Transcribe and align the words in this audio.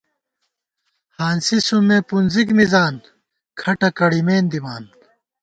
ہانسی 1.17 1.57
سُومے 1.67 1.97
پُنزِک 2.07 2.49
مِزان، 2.57 2.95
کھٹہ 3.59 3.89
کڑِمېن 3.97 4.43
دِمان 4.51 4.83